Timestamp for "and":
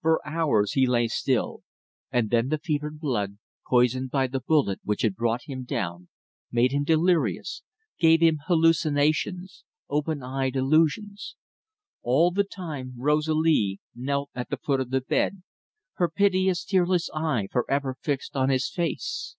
2.12-2.30